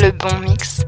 le 0.00 0.12
bon 0.12 0.38
mix. 0.40 0.80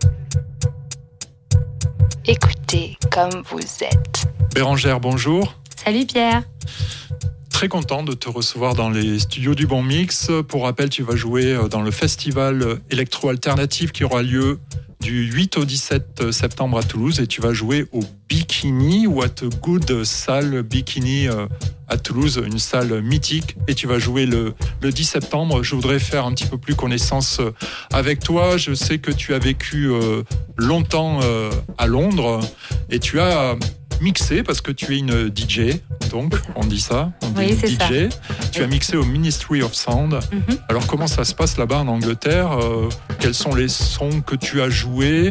Écoutez 2.27 2.97
comme 3.10 3.43
vous 3.51 3.60
êtes. 3.83 4.27
Bérangère, 4.54 5.01
bonjour. 5.01 5.54
Salut 5.85 6.06
Pierre. 6.06 6.42
Très 7.60 7.68
content 7.68 8.02
de 8.02 8.14
te 8.14 8.30
recevoir 8.30 8.74
dans 8.74 8.88
les 8.88 9.18
studios 9.18 9.54
du 9.54 9.66
Bon 9.66 9.82
Mix. 9.82 10.30
Pour 10.48 10.62
rappel, 10.62 10.88
tu 10.88 11.02
vas 11.02 11.14
jouer 11.14 11.52
euh, 11.52 11.68
dans 11.68 11.82
le 11.82 11.90
festival 11.90 12.79
électro-alternatif 12.90 13.93
qui 13.93 14.02
aura 14.02 14.22
lieu 14.22 14.58
du 15.02 15.30
8 15.30 15.58
au 15.58 15.66
17 15.66 16.32
septembre 16.32 16.79
à 16.79 16.82
Toulouse 16.82 17.20
et 17.20 17.26
tu 17.26 17.43
vas 17.43 17.52
jouer 17.52 17.84
au 17.93 18.00
Bikini, 18.30 19.07
What 19.07 19.43
a 19.43 19.48
Good 19.61 20.04
Salle 20.04 20.62
Bikini 20.62 21.29
euh, 21.29 21.48
à 21.86 21.98
Toulouse, 21.98 22.40
une 22.43 22.58
salle 22.58 23.02
mythique 23.02 23.57
et 23.68 23.74
tu 23.74 23.86
vas 23.86 23.98
jouer 23.98 24.24
le, 24.24 24.54
le 24.80 24.90
10 24.90 25.04
septembre. 25.04 25.62
Je 25.62 25.74
voudrais 25.74 25.98
faire 25.98 26.24
un 26.24 26.32
petit 26.32 26.46
peu 26.46 26.56
plus 26.56 26.74
connaissance 26.74 27.40
euh, 27.40 27.52
avec 27.92 28.20
toi. 28.20 28.56
Je 28.56 28.72
sais 28.72 28.96
que 28.96 29.11
tu 29.11 29.34
as 29.34 29.38
vécu 29.38 29.90
longtemps 30.57 31.21
à 31.77 31.86
Londres 31.86 32.41
et 32.88 33.01
tu 33.01 33.21
as 33.21 33.57
mixé 34.01 34.43
parce 34.43 34.61
que 34.61 34.73
tu 34.73 34.95
es 34.95 34.99
une 34.99 35.31
DJ, 35.35 35.81
donc 36.11 36.35
on 36.57 36.65
dit 36.65 36.81
ça, 36.81 37.13
on 37.23 37.29
dit 37.41 37.53
DJ. 37.53 38.09
Tu 38.53 38.63
as 38.63 38.67
mixé 38.67 38.97
au 38.97 39.05
Ministry 39.05 39.63
of 39.63 39.75
Sound. 39.75 40.15
Mhm. 40.33 40.59
Alors 40.69 40.87
comment 40.87 41.07
ça 41.07 41.25
se 41.25 41.35
passe 41.35 41.57
là-bas 41.57 41.79
en 41.79 41.89
Angleterre 41.89 42.53
euh, 42.53 42.89
Quels 43.19 43.35
sont 43.35 43.55
les 43.55 43.69
sons 43.69 44.21
que 44.21 44.37
tu 44.37 44.61
as 44.61 44.71
joués? 44.71 45.31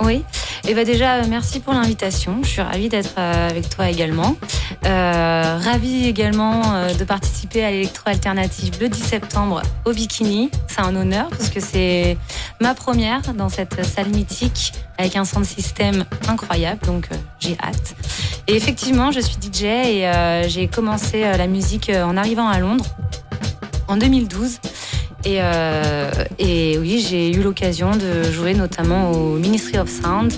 Oui. 0.00 0.24
Et 0.64 0.70
eh 0.70 0.74
ben 0.74 0.84
déjà, 0.84 1.16
euh, 1.16 1.24
merci 1.28 1.58
pour 1.58 1.74
l'invitation. 1.74 2.38
Je 2.42 2.48
suis 2.48 2.60
ravie 2.60 2.88
d'être 2.88 3.14
euh, 3.18 3.48
avec 3.48 3.68
toi 3.68 3.90
également. 3.90 4.36
Euh, 4.84 5.58
ravie 5.60 6.08
également 6.08 6.62
de 6.98 7.04
participer 7.04 7.64
à 7.64 7.70
l'électro 7.70 8.08
alternative 8.08 8.74
le 8.80 8.88
10 8.88 9.00
septembre 9.00 9.62
au 9.84 9.92
Bikini. 9.92 10.50
C'est 10.68 10.80
un 10.80 10.94
honneur 10.94 11.28
parce 11.30 11.50
que 11.50 11.60
c'est 11.60 12.16
ma 12.62 12.74
première 12.74 13.34
dans 13.34 13.48
cette 13.48 13.84
salle 13.84 14.08
mythique 14.08 14.72
avec 14.96 15.16
un 15.16 15.24
sound 15.24 15.44
système 15.44 16.04
incroyable. 16.28 16.80
Donc 16.86 17.08
j'ai 17.38 17.56
hâte. 17.62 17.94
Et 18.48 18.56
effectivement, 18.56 19.10
je 19.12 19.20
suis 19.20 19.36
DJ 19.36 19.64
et 19.64 20.48
j'ai 20.48 20.68
commencé 20.68 21.20
la 21.22 21.46
musique 21.46 21.90
en 21.90 22.16
arrivant 22.16 22.48
à 22.48 22.58
Londres 22.58 22.86
en 23.88 23.96
2012. 23.96 24.58
Et, 25.24 25.36
euh, 25.40 26.10
oui, 26.40 27.04
j'ai 27.08 27.32
eu 27.32 27.42
l'occasion 27.42 27.92
de 27.92 28.24
jouer 28.30 28.54
notamment 28.54 29.12
au 29.12 29.36
Ministry 29.36 29.78
of 29.78 29.88
Sound. 29.88 30.32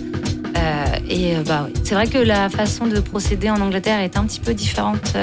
Euh, 0.57 0.85
et 1.09 1.37
euh, 1.37 1.43
bah, 1.43 1.69
c'est 1.83 1.95
vrai 1.95 2.07
que 2.07 2.19
la 2.19 2.49
façon 2.49 2.87
de 2.87 3.01
procéder 3.01 3.51
en 3.51 3.61
Angleterre 3.61 4.01
est 4.01 4.17
un 4.17 4.25
petit 4.25 4.41
peu 4.41 4.55
différente 4.55 5.15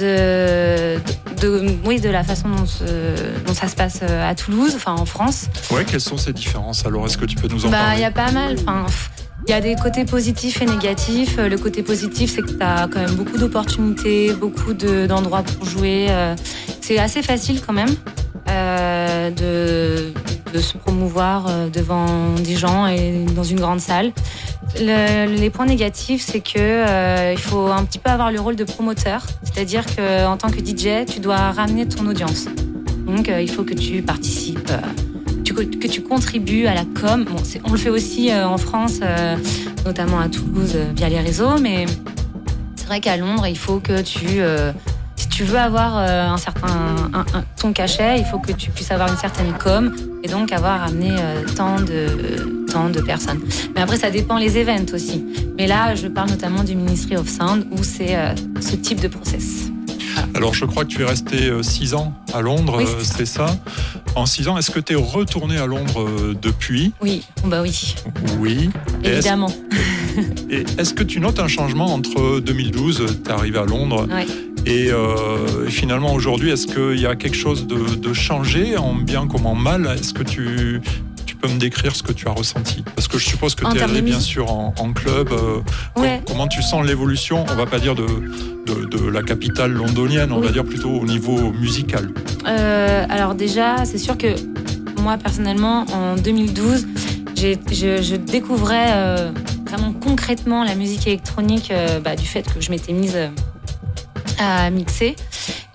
euh, 0.00 0.98
de, 1.40 1.46
de, 1.46 1.76
oui, 1.84 2.00
de 2.00 2.08
la 2.08 2.24
façon 2.24 2.48
dont, 2.48 2.64
dont, 3.46 3.54
ça 3.54 3.68
se 3.68 3.76
passe 3.76 4.02
à 4.02 4.34
Toulouse, 4.34 4.72
enfin 4.76 4.94
en 4.94 5.06
France. 5.06 5.46
Ouais, 5.70 5.84
quelles 5.84 6.00
sont 6.00 6.18
ces 6.18 6.32
différences 6.32 6.84
Alors, 6.86 7.06
est-ce 7.06 7.18
que 7.18 7.24
tu 7.24 7.36
peux 7.36 7.48
nous 7.48 7.66
en 7.66 7.70
bah, 7.70 7.78
parler? 7.78 7.98
Il 7.98 8.02
y 8.02 8.04
a 8.04 8.10
pas 8.10 8.32
mal. 8.32 8.56
Il 9.46 9.50
y 9.50 9.54
a 9.54 9.60
des 9.60 9.76
côtés 9.76 10.04
positifs 10.04 10.60
et 10.60 10.66
négatifs. 10.66 11.36
Le 11.36 11.56
côté 11.56 11.82
positif, 11.82 12.34
c'est 12.34 12.42
que 12.42 12.50
tu 12.50 12.62
as 12.62 12.88
quand 12.92 13.00
même 13.00 13.14
beaucoup 13.14 13.38
d'opportunités, 13.38 14.32
beaucoup 14.32 14.72
d'endroits 14.72 15.42
pour 15.42 15.64
jouer. 15.66 16.08
C'est 16.80 16.98
assez 16.98 17.22
facile 17.22 17.60
quand 17.64 17.72
même. 17.72 17.94
Euh, 18.48 19.30
de, 19.30 20.12
de, 20.52 20.60
se 20.60 20.76
promouvoir 20.76 21.46
euh, 21.48 21.68
devant 21.68 22.34
des 22.34 22.56
gens 22.56 22.86
et 22.86 23.24
dans 23.34 23.42
une 23.42 23.60
grande 23.60 23.80
salle. 23.80 24.12
les 24.78 25.50
points 25.50 25.66
négatifs, 25.66 26.22
c'est 26.22 26.40
que 26.40 26.58
euh, 26.58 27.32
il 27.32 27.38
faut 27.38 27.66
un 27.66 27.84
petit 27.84 27.98
peu 27.98 28.10
avoir 28.10 28.30
le 28.30 28.40
rôle 28.40 28.56
de 28.56 28.64
promoteur, 28.64 29.26
c'est-à-dire 29.42 29.84
que 29.86 30.26
en 30.26 30.36
tant 30.36 30.50
que 30.50 30.58
DJ, 30.58 31.06
tu 31.06 31.20
dois 31.20 31.50
ramener 31.52 31.86
ton 31.86 32.06
audience. 32.06 32.46
Donc, 33.06 33.28
il 33.28 33.50
faut 33.50 33.62
que 33.62 33.74
tu 33.74 34.02
participes, 34.02 34.72
que 35.44 35.86
tu 35.86 36.02
contribues 36.02 36.66
à 36.66 36.74
la 36.74 36.84
com. 36.84 37.24
On 37.64 37.72
le 37.72 37.78
fait 37.78 37.90
aussi 37.90 38.34
en 38.34 38.58
France, 38.58 39.00
notamment 39.84 40.18
à 40.18 40.28
Toulouse 40.28 40.76
via 40.96 41.08
les 41.08 41.20
réseaux, 41.20 41.58
mais 41.60 41.86
c'est 42.74 42.86
vrai 42.86 43.00
qu'à 43.00 43.16
Londres, 43.16 43.46
il 43.46 43.56
faut 43.56 43.78
que 43.78 44.02
tu 44.02 44.42
tu 45.36 45.44
veux 45.44 45.58
avoir 45.58 45.98
euh, 45.98 46.28
un 46.28 46.38
certain 46.38 47.10
ton 47.60 47.74
cachet, 47.74 48.18
il 48.18 48.24
faut 48.24 48.38
que 48.38 48.52
tu 48.52 48.70
puisses 48.70 48.90
avoir 48.90 49.10
une 49.10 49.18
certaine 49.18 49.52
com 49.52 49.94
et 50.22 50.28
donc 50.28 50.50
avoir 50.50 50.82
amené 50.82 51.10
euh, 51.10 51.44
tant 51.54 51.78
de 51.78 52.66
tant 52.72 52.88
de 52.88 53.02
personnes. 53.02 53.40
Mais 53.74 53.82
après, 53.82 53.98
ça 53.98 54.10
dépend 54.10 54.38
les 54.38 54.56
events 54.56 54.94
aussi. 54.94 55.26
Mais 55.58 55.66
là, 55.66 55.94
je 55.94 56.06
parle 56.06 56.30
notamment 56.30 56.64
du 56.64 56.74
Ministry 56.74 57.18
of 57.18 57.28
Sound 57.28 57.66
où 57.70 57.84
c'est 57.84 58.16
euh, 58.16 58.34
ce 58.62 58.76
type 58.76 58.98
de 59.02 59.08
process. 59.08 59.70
Alors, 60.34 60.54
je 60.54 60.64
crois 60.64 60.84
que 60.84 60.88
tu 60.88 61.02
es 61.02 61.04
resté 61.04 61.52
six 61.62 61.92
ans 61.92 62.14
à 62.32 62.40
Londres, 62.40 62.82
c'est 63.02 63.26
ça. 63.26 63.46
En 64.14 64.24
six 64.24 64.48
ans, 64.48 64.56
est-ce 64.56 64.70
que 64.70 64.80
tu 64.80 64.94
es 64.94 64.96
retourné 64.96 65.58
à 65.58 65.66
Londres 65.66 66.08
depuis? 66.40 66.94
Oui, 67.02 67.26
bah 67.44 67.60
oui. 67.60 67.94
Oui. 68.38 68.70
Évidemment. 69.04 69.52
Et 70.50 70.64
est-ce 70.78 70.94
que 70.94 71.02
tu 71.02 71.20
notes 71.20 71.38
un 71.38 71.48
changement 71.48 71.92
entre 71.92 72.40
2012, 72.40 73.20
tu 73.22 73.30
es 73.30 73.32
arrivé 73.32 73.58
à 73.58 73.64
Londres, 73.64 74.06
oui. 74.66 74.88
Euh, 74.90 75.66
et 75.66 75.70
finalement, 75.70 76.12
aujourd'hui, 76.12 76.50
est-ce 76.50 76.66
qu'il 76.66 77.00
y 77.00 77.06
a 77.06 77.16
quelque 77.16 77.36
chose 77.36 77.66
de, 77.66 78.12
changé, 78.12 78.76
en 78.76 78.94
bien 78.94 79.26
comme 79.26 79.46
en 79.46 79.54
mal? 79.54 79.86
Est-ce 79.98 80.14
que 80.14 80.22
tu, 80.22 80.80
tu 81.26 81.36
peux 81.36 81.48
me 81.48 81.58
décrire 81.58 81.94
ce 81.94 82.02
que 82.02 82.12
tu 82.12 82.28
as 82.28 82.32
ressenti? 82.32 82.82
Parce 82.94 83.08
que 83.08 83.18
je 83.18 83.24
suppose 83.24 83.54
que 83.54 83.64
tu 83.70 83.78
es 83.78 83.82
allé 83.82 84.02
bien 84.02 84.20
sûr 84.20 84.50
en, 84.52 84.92
club. 84.92 85.30
Euh, 85.32 86.18
comment 86.26 86.48
tu 86.48 86.62
sens 86.62 86.84
l'évolution? 86.84 87.44
On 87.50 87.54
va 87.54 87.66
pas 87.66 87.78
dire 87.78 87.94
de, 87.94 88.06
de, 88.66 89.08
la 89.08 89.22
capitale 89.22 89.72
londonienne, 89.72 90.32
on 90.32 90.40
va 90.40 90.50
dire 90.50 90.64
plutôt 90.64 90.90
au 90.90 91.04
niveau 91.04 91.52
musical. 91.52 92.10
Euh, 92.46 93.06
alors 93.08 93.34
déjà, 93.34 93.84
c'est 93.84 93.98
sûr 93.98 94.16
que 94.16 94.28
moi 95.00 95.16
personnellement, 95.18 95.84
en 95.92 96.16
2012, 96.16 96.86
je, 97.36 97.54
je, 98.02 98.16
découvrais 98.16 99.30
vraiment 99.66 99.92
concrètement 99.92 100.64
la 100.64 100.74
musique 100.74 101.06
électronique 101.06 101.72
bah, 102.02 102.16
du 102.16 102.26
fait 102.26 102.42
que 102.52 102.60
je 102.60 102.70
m'étais 102.70 102.92
mise 102.92 103.16
à 104.38 104.70
mixer. 104.70 105.16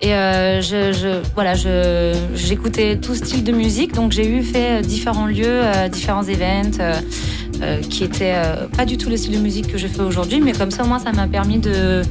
Et 0.00 0.14
euh, 0.14 0.60
je, 0.60 0.92
je, 0.92 1.22
voilà, 1.34 1.54
je, 1.54 2.12
j'écoutais 2.34 2.96
tout 2.96 3.14
style 3.14 3.44
de 3.44 3.52
musique, 3.52 3.94
donc 3.94 4.10
j'ai 4.10 4.28
eu 4.28 4.42
fait 4.42 4.80
euh, 4.80 4.82
différents 4.82 5.26
lieux, 5.26 5.44
euh, 5.46 5.88
différents 5.88 6.24
events 6.24 6.78
euh, 6.80 7.80
qui 7.82 8.02
étaient 8.02 8.34
pas 8.76 8.84
du 8.84 8.98
tout 8.98 9.08
le 9.08 9.16
style 9.16 9.32
de 9.32 9.38
musique 9.38 9.70
que 9.70 9.78
je 9.78 9.86
fais 9.86 10.02
aujourd'hui, 10.02 10.40
mais 10.40 10.52
comme 10.52 10.72
ça, 10.72 10.82
moi, 10.82 10.98
ça 10.98 11.12
m'a 11.12 11.28
permis 11.28 11.58
de, 11.58 12.02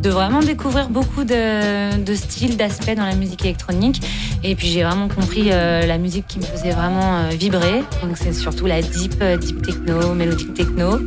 de 0.00 0.10
vraiment 0.10 0.38
découvrir 0.38 0.88
beaucoup 0.90 1.24
de, 1.24 2.00
de 2.00 2.14
styles, 2.14 2.56
d'aspects 2.56 2.94
dans 2.94 3.06
la 3.06 3.16
musique 3.16 3.44
électronique. 3.44 4.00
Et 4.44 4.54
puis 4.54 4.68
j'ai 4.68 4.84
vraiment 4.84 5.08
compris 5.08 5.48
la 5.48 5.98
musique 5.98 6.28
qui 6.28 6.38
me 6.38 6.44
faisait 6.44 6.70
vraiment 6.70 7.28
vibrer. 7.30 7.82
Donc 8.02 8.16
c'est 8.16 8.32
surtout 8.32 8.66
la 8.66 8.80
deep, 8.80 9.22
deep 9.40 9.62
techno, 9.62 10.14
mélodique 10.14 10.54
techno. 10.54 11.00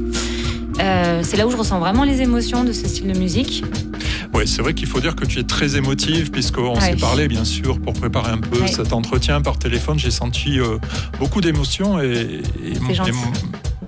c'est 1.22 1.38
là 1.38 1.48
où 1.48 1.52
je 1.52 1.58
ressens 1.58 1.80
vraiment 1.80 2.04
les 2.04 2.22
émotions 2.22 2.66
de 2.66 2.74
ce 2.74 2.88
style 2.88 3.08
de 3.08 3.18
musique. 3.18 3.64
Oui, 4.34 4.48
c'est 4.48 4.62
vrai 4.62 4.74
qu'il 4.74 4.88
faut 4.88 5.00
dire 5.00 5.16
que 5.16 5.26
tu 5.26 5.40
es 5.40 5.44
très 5.44 5.76
émotive, 5.76 6.32
puisqu'on 6.32 6.80
s'est 6.80 6.96
parlé, 6.96 7.28
bien 7.28 7.46
sûr, 7.46 7.80
pour 7.80 7.94
préparer 7.94 8.32
un 8.32 8.40
peu 8.40 8.66
cet 8.68 8.92
entretien 8.94 9.42
par 9.42 9.60
téléphone. 9.60 10.00
J'ai 10.00 10.12
senti 10.12 10.60
euh, 10.60 10.78
beaucoup 11.20 11.42
d'émotions 11.42 12.00
et, 12.02 12.42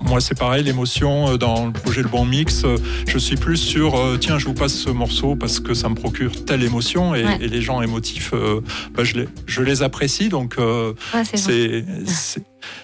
moi, 0.01 0.21
c'est 0.21 0.37
pareil, 0.37 0.63
l'émotion 0.63 1.31
euh, 1.31 1.37
dans 1.37 1.65
le 1.65 1.71
projet 1.71 2.03
Le 2.03 2.09
Bon 2.09 2.25
Mix. 2.25 2.63
Euh, 2.63 2.77
je 3.07 3.17
suis 3.17 3.37
plus 3.37 3.57
sur, 3.57 3.99
tiens, 4.19 4.37
je 4.37 4.45
vous 4.45 4.53
passe 4.53 4.73
ce 4.73 4.91
morceau 4.91 5.35
parce 5.35 5.59
que 5.59 5.73
ça 5.73 5.89
me 5.89 5.95
procure 5.95 6.45
telle 6.45 6.61
émotion 6.61 7.15
et, 7.15 7.25
les 7.39 7.61
gens 7.61 7.81
émotifs, 7.81 8.31
bah, 8.93 9.03
je, 9.03 9.15
les, 9.15 9.27
je 9.47 9.63
les 9.63 9.81
apprécie. 9.81 10.29
Donc, 10.29 10.57
c'est 11.23 11.83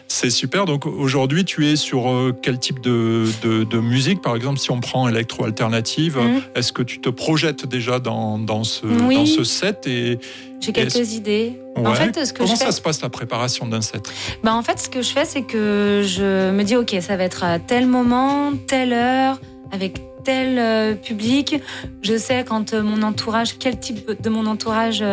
c'est 0.08 0.30
super. 0.30 0.66
Donc 0.66 0.86
aujourd'hui, 0.86 1.46
tu 1.46 1.68
es 1.68 1.76
sur 1.76 2.10
euh, 2.10 2.36
quel 2.42 2.60
type 2.60 2.82
de, 2.82 3.26
de, 3.42 3.80
musique 3.80 4.22
Par 4.22 4.36
exemple, 4.36 4.60
si 4.60 4.72
on 4.72 4.80
prend 4.80 5.08
électro-alternative, 5.08 6.18
mhm. 6.18 6.42
est-ce 6.56 6.74
que 6.74 6.84
tu 6.84 7.00
te 7.00 7.10
projettes 7.10 7.66
déjà 7.66 8.00
dans, 8.00 8.38
dans, 8.38 8.64
ce, 8.64 8.86
dans 8.86 9.26
ce 9.26 9.44
set 9.44 9.88
et, 9.88 10.20
J'ai 10.60 10.74
quelques 10.74 11.14
idées. 11.14 11.60
En 11.76 11.94
fait, 11.94 12.26
ce 12.26 12.34
que 12.34 12.40
Comment 12.40 12.56
ça 12.56 12.72
se 12.72 12.82
passe 12.82 13.02
la 13.02 13.10
préparation 13.10 13.68
d'un 13.68 13.82
set? 13.82 14.12
Bah, 14.44 14.54
En 14.54 14.62
fait, 14.62 14.80
ce 14.80 14.90
que 14.90 15.02
je 15.02 15.10
fais, 15.10 15.26
c'est 15.26 15.44
que 15.44 16.04
je 16.06 16.52
me 16.52 16.64
dis, 16.64 16.76
OK, 16.76 16.96
ça 17.02 17.16
va 17.16 17.24
être 17.24 17.44
à 17.44 17.60
tel 17.60 17.88
moment, 17.88 18.52
telle 18.68 18.94
heure, 18.94 19.40
avec 19.72 20.02
tel 20.24 20.58
euh, 20.58 20.96
public. 20.96 21.62
Je 22.02 22.18
sais 22.18 22.44
quand 22.44 22.74
euh, 22.74 22.84
mon 22.84 23.02
entourage, 23.02 23.58
quel 23.58 23.80
type 23.80 24.22
de 24.22 24.30
mon 24.30 24.46
entourage 24.46 25.04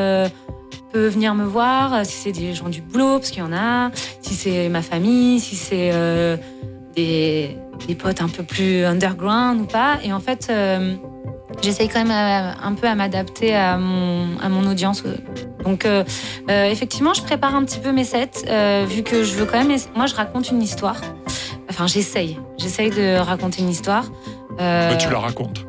peut 0.92 1.06
venir 1.06 1.34
me 1.34 1.44
voir, 1.44 2.04
si 2.04 2.12
c'est 2.12 2.32
des 2.32 2.54
gens 2.54 2.68
du 2.68 2.80
boulot, 2.80 3.18
parce 3.18 3.30
qu'il 3.30 3.42
y 3.42 3.46
en 3.46 3.52
a, 3.52 3.90
si 4.22 4.34
c'est 4.34 4.68
ma 4.68 4.82
famille, 4.82 5.40
si 5.40 5.56
c'est 5.56 5.90
euh, 5.92 6.36
des, 6.94 7.56
potes 7.98 8.20
un 8.20 8.28
peu 8.28 8.42
plus 8.42 8.84
underground 8.84 9.60
ou 9.60 9.64
pas. 9.64 9.98
Et 10.02 10.12
en 10.12 10.20
fait, 10.20 10.48
euh, 10.50 10.94
j'essaye 11.62 11.88
quand 11.88 12.04
même 12.04 12.10
euh, 12.10 12.52
un 12.62 12.74
peu 12.74 12.86
à 12.86 12.94
m'adapter 12.94 13.54
à 13.54 13.76
mon 13.78 14.66
audience. 14.66 15.02
Donc, 15.64 15.86
effectivement, 16.48 17.12
je 17.12 17.22
prépare 17.22 17.54
un 17.54 17.64
petit 17.64 17.78
peu 17.78 17.92
mes 17.92 18.04
sets, 18.04 18.44
vu 18.86 19.02
que 19.02 19.24
je 19.24 19.34
veux 19.34 19.44
quand 19.44 19.62
même. 19.62 19.76
Moi, 19.94 20.06
je 20.06 20.14
raconte 20.14 20.50
une 20.50 20.62
histoire. 20.62 21.00
Enfin, 21.68 21.86
j'essaye. 21.86 22.38
J'essaye 22.56 22.90
de 22.90 23.18
raconter 23.18 23.60
une 23.60 23.68
histoire. 23.68 24.06
Mais 24.58 24.98
tu 24.98 25.10
la 25.10 25.18
racontes 25.18 25.64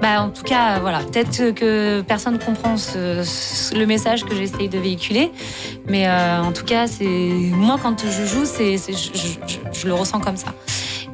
Bah, 0.00 0.22
en 0.22 0.30
tout 0.30 0.42
cas, 0.42 0.78
voilà. 0.80 1.00
Peut-être 1.00 1.50
que 1.50 2.00
personne 2.02 2.38
comprend 2.38 2.76
le 2.94 3.84
message 3.84 4.24
que 4.24 4.34
j'essaye 4.34 4.68
de 4.68 4.78
véhiculer, 4.78 5.30
mais 5.86 6.08
euh, 6.08 6.42
en 6.42 6.52
tout 6.52 6.64
cas, 6.64 6.86
c'est 6.86 7.04
moi 7.04 7.78
quand 7.82 8.04
je 8.06 8.24
joue, 8.24 8.44
c'est, 8.44 8.76
je, 8.76 9.86
le 9.86 9.94
ressens 9.94 10.20
comme 10.20 10.36
ça. 10.36 10.54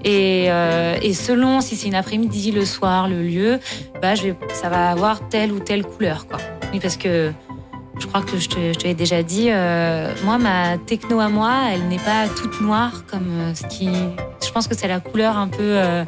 Et, 0.04 0.46
euh, 0.48 0.96
et 1.02 1.14
selon 1.14 1.60
si 1.60 1.74
c'est 1.74 1.88
une 1.88 1.94
après-midi, 1.94 2.52
le 2.52 2.64
soir, 2.64 3.08
le 3.08 3.22
lieu, 3.22 3.58
bah, 4.00 4.14
je 4.14 4.24
vais, 4.24 4.36
ça 4.52 4.68
va 4.68 4.90
avoir 4.90 5.28
telle 5.28 5.52
ou 5.52 5.58
telle 5.58 5.84
couleur, 5.84 6.26
quoi. 6.28 6.38
Oui, 6.72 6.78
parce 6.80 6.96
que 6.96 7.32
je 7.98 8.06
crois 8.06 8.20
que 8.20 8.38
je 8.38 8.48
te, 8.48 8.78
je 8.78 8.84
l'ai 8.84 8.94
déjà 8.94 9.22
dit, 9.22 9.48
euh, 9.50 10.12
moi, 10.24 10.38
ma 10.38 10.78
techno 10.78 11.18
à 11.18 11.28
moi, 11.28 11.52
elle 11.72 11.88
n'est 11.88 11.98
pas 11.98 12.28
toute 12.36 12.60
noire 12.60 13.04
comme 13.10 13.54
ce 13.54 13.66
qui. 13.66 13.88
Je 14.44 14.50
pense 14.52 14.68
que 14.68 14.76
c'est 14.76 14.88
la 14.88 15.00
couleur 15.00 15.36
un 15.36 15.48
peu 15.48 16.04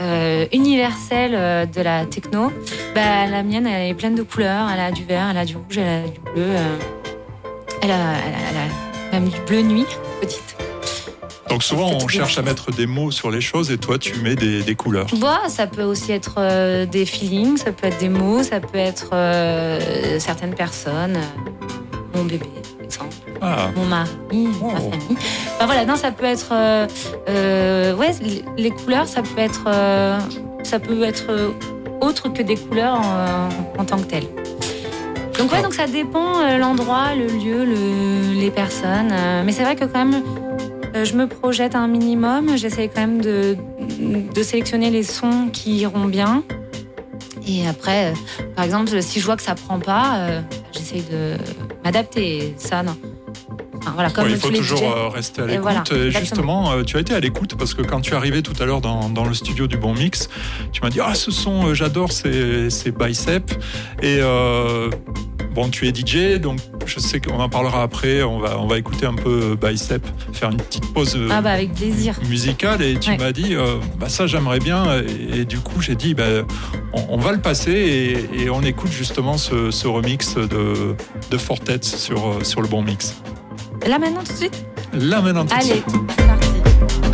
euh, 0.00 0.46
universelle 0.52 1.34
euh, 1.34 1.66
de 1.66 1.80
la 1.80 2.04
techno, 2.06 2.52
bah, 2.94 3.26
la 3.30 3.42
mienne, 3.42 3.66
elle 3.66 3.90
est 3.90 3.94
pleine 3.94 4.14
de 4.14 4.22
couleurs. 4.22 4.68
Elle 4.72 4.80
a 4.80 4.90
du 4.90 5.04
vert, 5.04 5.28
elle 5.30 5.36
a 5.36 5.44
du 5.44 5.56
rouge, 5.56 5.78
elle 5.78 6.04
a 6.04 6.08
du 6.08 6.20
bleu. 6.20 6.34
Euh, 6.36 6.78
elle, 7.82 7.90
a, 7.90 7.94
elle, 7.94 8.56
a, 8.56 9.12
même 9.12 9.28
du 9.28 9.40
bleu 9.46 9.62
nuit, 9.62 9.86
petite. 10.20 10.56
Donc 11.48 11.62
souvent 11.62 11.90
on 11.92 12.08
cherche 12.08 12.38
à 12.38 12.42
mettre 12.42 12.72
des 12.72 12.86
mots 12.86 13.12
sur 13.12 13.30
les 13.30 13.40
choses 13.40 13.70
et 13.70 13.78
toi 13.78 13.96
tu 13.98 14.18
mets 14.20 14.34
des, 14.34 14.62
des 14.62 14.74
couleurs. 14.74 15.06
Bah, 15.20 15.42
ça 15.48 15.68
peut 15.68 15.84
aussi 15.84 16.10
être 16.10 16.84
des 16.86 17.06
feelings, 17.06 17.58
ça 17.58 17.70
peut 17.70 17.86
être 17.86 17.98
des 17.98 18.08
mots, 18.08 18.42
ça 18.42 18.58
peut 18.58 18.78
être 18.78 19.10
certaines 20.18 20.54
personnes, 20.54 21.18
mon 22.14 22.24
bébé 22.24 22.46
par 22.76 22.84
exemple. 22.84 23.23
Ah. 23.40 23.70
mon 23.76 23.84
mari, 23.84 24.08
ma 24.32 24.80
famille. 24.80 25.18
voilà, 25.60 25.84
non, 25.84 25.96
ça 25.96 26.10
peut 26.10 26.24
être, 26.24 26.50
euh, 26.52 26.86
euh, 27.28 27.94
ouais, 27.94 28.12
les 28.56 28.70
couleurs, 28.70 29.06
ça 29.06 29.22
peut 29.22 29.40
être, 29.40 29.64
euh, 29.66 30.18
ça 30.62 30.78
peut 30.78 31.02
être 31.02 31.52
autre 32.00 32.32
que 32.32 32.42
des 32.42 32.56
couleurs 32.56 33.00
en, 33.78 33.84
tant 33.84 33.98
que 33.98 34.04
telles. 34.04 34.28
Donc 35.38 35.52
ouais, 35.52 35.62
donc 35.62 35.74
ça 35.74 35.86
dépend 35.86 36.56
l'endroit, 36.58 37.14
le 37.14 37.26
lieu, 37.26 37.64
les 38.34 38.50
personnes. 38.50 39.12
mais 39.44 39.52
c'est 39.52 39.64
vrai 39.64 39.76
que 39.76 39.84
quand 39.84 40.04
même, 40.04 40.22
je 41.02 41.14
me 41.14 41.26
projette 41.26 41.74
un 41.74 41.88
minimum. 41.88 42.56
J'essaie 42.56 42.88
quand 42.88 43.00
même 43.00 43.20
de, 43.20 43.56
de 44.32 44.42
sélectionner 44.42 44.90
les 44.90 45.02
sons 45.02 45.48
qui 45.52 45.78
iront 45.78 46.04
bien. 46.04 46.44
Et 47.46 47.66
après, 47.66 48.14
par 48.54 48.64
exemple, 48.64 49.02
si 49.02 49.20
je 49.20 49.26
vois 49.26 49.36
que 49.36 49.42
ça 49.42 49.54
prend 49.54 49.80
pas, 49.80 50.40
j'essaie 50.72 51.02
de 51.10 51.36
m'adapter. 51.82 52.54
Ça, 52.58 52.82
non 52.82 52.96
il 54.28 54.36
faut 54.36 54.50
toujours 54.50 54.82
euh, 54.82 55.08
rester 55.08 55.42
à 55.42 55.46
l'écoute. 55.46 55.92
justement, 56.08 56.72
euh, 56.72 56.82
tu 56.82 56.96
as 56.96 57.00
été 57.00 57.14
à 57.14 57.20
l'écoute 57.20 57.56
parce 57.56 57.74
que 57.74 57.82
quand 57.82 58.00
tu 58.00 58.12
es 58.12 58.16
arrivé 58.16 58.42
tout 58.42 58.54
à 58.60 58.66
l'heure 58.66 58.80
dans, 58.80 59.24
le 59.24 59.34
studio 59.34 59.66
du 59.66 59.76
Bon 59.76 59.94
Mix, 59.94 60.28
tu 60.72 60.80
m'as 60.82 60.90
dit 60.90 61.00
Ah, 61.00 61.14
ce 61.14 61.30
son, 61.30 61.68
euh, 61.68 61.74
j'adore, 61.74 62.12
c'est 62.12 62.90
Bicep. 62.96 63.52
Et 64.02 64.20
bon, 65.54 65.68
tu 65.68 65.86
es 65.86 65.94
DJ, 65.94 66.40
donc 66.40 66.58
je 66.84 66.98
sais 66.98 67.20
qu'on 67.20 67.40
en 67.40 67.48
parlera 67.48 67.82
après. 67.82 68.22
On 68.22 68.38
va, 68.38 68.58
on 68.58 68.66
va 68.66 68.78
écouter 68.78 69.06
un 69.06 69.14
peu 69.14 69.56
Bicep, 69.60 70.04
faire 70.32 70.50
une 70.50 70.58
petite 70.58 70.92
pause 70.92 71.16
ah 71.30 71.40
bah 71.40 71.52
avec 71.52 71.74
plaisir. 71.74 72.18
musicale. 72.28 72.82
Et 72.82 72.98
tu 72.98 73.16
m'as 73.16 73.32
dit 73.32 73.56
bah, 73.98 74.08
Ça, 74.08 74.26
j'aimerais 74.26 74.58
bien. 74.58 74.84
Et, 75.32 75.44
du 75.44 75.58
coup, 75.58 75.80
j'ai 75.80 75.94
dit 75.94 76.14
bah, 76.14 76.24
on, 76.92 77.18
va 77.18 77.32
le 77.32 77.40
passer 77.40 78.28
et, 78.34 78.50
on 78.50 78.62
écoute 78.62 78.92
justement 78.92 79.38
ce, 79.38 79.86
remix 79.86 80.34
de, 80.34 80.96
de 81.30 81.38
Fortet 81.38 81.82
sur, 81.82 82.44
sur 82.44 82.62
le 82.62 82.68
Bon 82.68 82.82
Mix. 82.82 83.14
Là 83.86 83.98
maintenant 83.98 84.22
tout 84.24 84.32
de 84.32 84.38
suite 84.38 84.64
Là 84.94 85.20
maintenant 85.20 85.44
tout 85.44 85.54
de 85.54 85.62
suite. 85.62 85.84
Allez, 85.84 87.04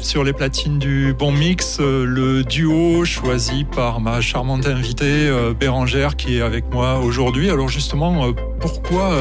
sur 0.00 0.24
les 0.24 0.32
platines 0.32 0.78
du 0.78 1.12
Bon 1.12 1.30
Mix, 1.30 1.78
euh, 1.80 2.06
le 2.06 2.44
duo 2.44 3.04
choisi 3.04 3.64
par 3.64 4.00
ma 4.00 4.22
charmante 4.22 4.66
invitée 4.66 5.28
euh, 5.28 5.52
Bérangère 5.52 6.16
qui 6.16 6.38
est 6.38 6.40
avec 6.40 6.72
moi 6.72 6.98
aujourd'hui. 7.00 7.50
Alors 7.50 7.68
justement, 7.68 8.24
euh, 8.24 8.32
pourquoi 8.58 9.14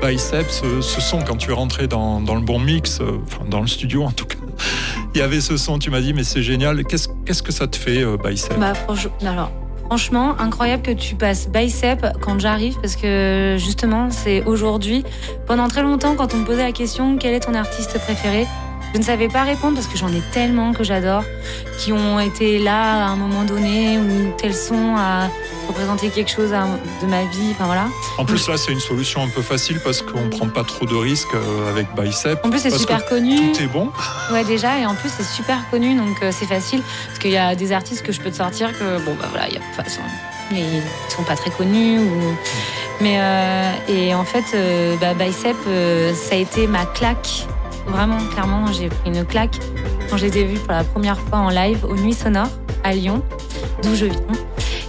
Biceps 0.00 0.62
ce 0.80 1.00
son 1.00 1.22
quand 1.22 1.36
tu 1.36 1.50
es 1.50 1.52
rentré 1.52 1.88
dans, 1.88 2.20
le 2.20 2.40
Bon 2.40 2.60
Mix, 2.60 3.00
enfin 3.00 3.44
dans 3.50 3.60
le 3.60 3.66
studio 3.66 4.04
en 4.04 4.12
tout 4.12 4.26
cas? 4.26 4.38
Il 5.14 5.18
y 5.18 5.22
avait 5.22 5.40
ce 5.40 5.56
son, 5.56 5.80
tu 5.80 5.90
m'as 5.90 6.00
dit 6.00 6.14
mais 6.14 6.22
c'est 6.22 6.42
génial. 6.42 6.84
Qu'est-ce 6.84 7.42
que 7.42 7.52
ça 7.52 7.66
te 7.66 7.76
fait 7.76 8.04
Bicep 8.24 8.56
bah, 8.60 8.74
alors, 9.22 9.50
Franchement, 9.86 10.36
incroyable 10.38 10.84
que 10.84 10.92
tu 10.92 11.16
passes 11.16 11.48
Bicep 11.48 12.06
quand 12.20 12.38
j'arrive 12.38 12.78
parce 12.80 12.94
que 12.94 13.56
justement, 13.58 14.10
c'est 14.10 14.44
aujourd'hui. 14.44 15.02
Pendant 15.48 15.66
très 15.66 15.82
longtemps, 15.82 16.14
quand 16.14 16.32
on 16.32 16.38
me 16.38 16.44
posait 16.44 16.62
la 16.62 16.72
question 16.72 17.16
quel 17.18 17.34
est 17.34 17.40
ton 17.40 17.54
artiste 17.54 17.98
préféré, 17.98 18.46
je 18.92 18.98
ne 18.98 19.04
savais 19.04 19.28
pas 19.28 19.42
répondre 19.42 19.74
parce 19.74 19.86
que 19.86 19.96
j'en 19.96 20.08
ai 20.08 20.22
tellement 20.32 20.72
que 20.72 20.84
j'adore, 20.84 21.24
qui 21.78 21.92
ont 21.92 22.18
été 22.18 22.58
là 22.58 23.06
à 23.06 23.08
un 23.08 23.16
moment 23.16 23.44
donné, 23.44 23.98
où 23.98 24.32
tel 24.36 24.54
son 24.54 24.96
a 24.96 25.28
représenté 25.68 26.08
quelque 26.08 26.30
chose 26.30 26.50
de 26.50 27.06
ma 27.06 27.22
vie. 27.22 27.52
Enfin 27.52 27.66
voilà. 27.66 27.86
En 28.18 28.24
plus, 28.24 28.48
là, 28.48 28.56
c'est 28.56 28.72
une 28.72 28.80
solution 28.80 29.22
un 29.22 29.28
peu 29.28 29.42
facile 29.42 29.80
parce 29.82 30.02
qu'on 30.02 30.22
ne 30.22 30.28
prend 30.28 30.48
pas 30.48 30.64
trop 30.64 30.86
de 30.86 30.94
risques 30.94 31.34
euh, 31.34 31.70
avec 31.70 31.86
Bicep. 31.94 32.44
En 32.44 32.50
plus, 32.50 32.58
c'est 32.58 32.76
super 32.76 33.06
connu. 33.06 33.52
Tout 33.52 33.62
est 33.62 33.66
bon. 33.66 33.90
Ouais, 34.32 34.44
déjà, 34.44 34.78
et 34.78 34.86
en 34.86 34.94
plus, 34.94 35.10
c'est 35.16 35.24
super 35.24 35.58
connu, 35.70 35.94
donc 35.94 36.22
euh, 36.22 36.32
c'est 36.32 36.46
facile. 36.46 36.82
Parce 37.06 37.18
qu'il 37.20 37.30
y 37.30 37.36
a 37.36 37.54
des 37.54 37.72
artistes 37.72 38.02
que 38.02 38.12
je 38.12 38.20
peux 38.20 38.30
te 38.30 38.36
sortir 38.36 38.76
que, 38.76 38.98
bon, 39.04 39.14
bah 39.14 39.28
voilà, 39.30 39.48
il 39.48 39.54
y 39.54 39.58
a, 39.58 39.60
façon, 39.82 40.00
ils 40.50 40.82
sont 41.08 41.22
pas 41.22 41.36
très 41.36 41.50
connus. 41.50 42.00
Ou... 42.00 42.36
Mais, 43.00 43.18
euh, 43.20 43.72
et 43.88 44.14
en 44.14 44.24
fait, 44.24 44.44
bah, 45.00 45.14
Bicep, 45.14 45.56
ça 46.14 46.34
a 46.34 46.38
été 46.38 46.66
ma 46.66 46.84
claque 46.84 47.46
Vraiment, 47.86 48.18
clairement, 48.32 48.66
j'ai 48.72 48.88
pris 48.88 49.10
une 49.10 49.24
claque 49.24 49.58
quand 50.08 50.16
je 50.16 50.26
les 50.26 50.38
ai 50.38 50.44
vus 50.44 50.58
pour 50.58 50.72
la 50.72 50.84
première 50.84 51.18
fois 51.18 51.38
en 51.38 51.48
live 51.50 51.84
aux 51.84 51.96
Nuits 51.96 52.14
Sonores 52.14 52.50
à 52.84 52.92
Lyon, 52.92 53.22
d'où 53.82 53.94
je 53.94 54.06
viens. 54.06 54.20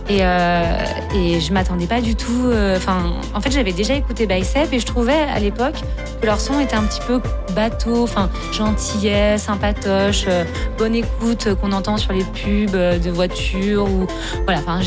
Et, 0.09 0.19
euh, 0.21 0.83
et 1.15 1.39
je 1.39 1.53
m'attendais 1.53 1.87
pas 1.87 2.01
du 2.01 2.15
tout. 2.15 2.45
euh, 2.47 2.75
Enfin, 2.75 3.13
en 3.33 3.39
fait, 3.39 3.51
j'avais 3.51 3.71
déjà 3.71 3.93
écouté 3.93 4.25
Bicep 4.25 4.73
et 4.73 4.79
je 4.79 4.85
trouvais 4.85 5.21
à 5.33 5.39
l'époque 5.39 5.75
que 6.19 6.25
leur 6.25 6.39
son 6.41 6.59
était 6.59 6.75
un 6.75 6.83
petit 6.83 6.99
peu 7.07 7.21
bateau, 7.55 8.03
enfin 8.03 8.29
gentillet, 8.51 9.37
sympatoche, 9.37 10.25
euh, 10.27 10.43
bonne 10.77 10.95
écoute 10.95 11.47
euh, 11.47 11.55
qu'on 11.55 11.71
entend 11.71 11.97
sur 11.97 12.11
les 12.11 12.23
pubs 12.25 12.71
de 12.71 13.09
voitures 13.09 13.85
ou 13.85 14.05
voilà. 14.45 14.59
Enfin, 14.59 14.81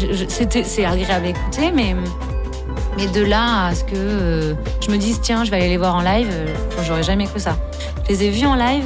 c'est 0.68 0.84
agréable 0.84 1.26
à 1.26 1.28
écouter, 1.30 1.72
mais 1.74 1.96
mais 2.96 3.06
de 3.06 3.24
là 3.24 3.66
à 3.66 3.74
ce 3.74 3.82
que 3.84 4.54
je 4.80 4.90
me 4.90 4.98
dise 4.98 5.20
tiens, 5.22 5.44
je 5.44 5.50
vais 5.50 5.56
aller 5.56 5.68
les 5.68 5.78
voir 5.78 5.94
en 5.94 6.02
live, 6.02 6.28
j'aurais 6.86 7.02
jamais 7.02 7.26
cru 7.26 7.40
ça. 7.40 7.56
Je 8.04 8.08
les 8.10 8.24
ai 8.24 8.30
vus 8.30 8.46
en 8.46 8.54
live 8.54 8.84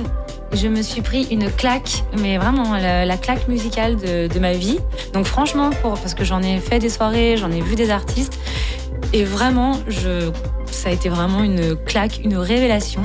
je 0.53 0.67
me 0.67 0.83
suis 0.83 1.03
pris 1.03 1.27
une 1.31 1.51
claque, 1.51 2.05
mais 2.19 2.39
vraiment 2.39 2.75
la, 2.77 3.05
la 3.05 3.17
claque 3.17 3.49
musicale 3.49 3.97
de, 3.97 4.39
ma 4.39 4.53
vie. 4.53 4.79
Donc 5.13 5.27
franchement, 5.27 5.71
parce 5.83 6.15
que 6.15 6.25
j'en 6.25 6.43
ai 6.43 6.59
fait 6.59 6.79
des 6.79 6.89
soirées, 6.89 7.37
j'en 7.37 7.51
ai 7.51 7.61
vu 7.61 7.75
des 7.75 7.91
artistes, 7.91 8.39
et 9.13 9.25
vraiment, 9.25 9.79
ça 10.71 10.89
a 10.89 10.93
été 10.93 11.09
vraiment 11.09 11.43
une 11.43 11.77
claque, 11.77 12.21
une 12.25 12.37
révélation. 12.37 13.03